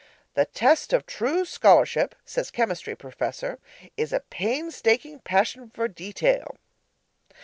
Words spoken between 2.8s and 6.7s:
Professor, 'is a painstaking passion for detail.'